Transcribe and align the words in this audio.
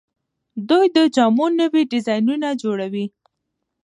دوی 0.69 0.85
د 0.95 0.97
جامو 1.15 1.45
نوي 1.59 1.83
ډیزاینونه 1.91 2.47
جوړوي. 2.61 3.05